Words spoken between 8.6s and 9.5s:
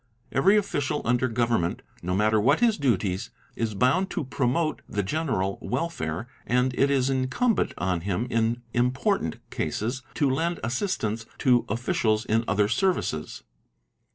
important